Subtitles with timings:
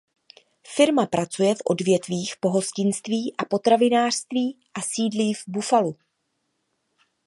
[0.75, 5.95] Firma pracuje v odvětvích pohostinství a potravinářství a sídlí v Buffalu.